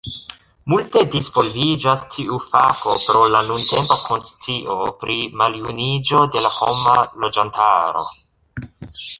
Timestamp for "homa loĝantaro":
6.59-8.07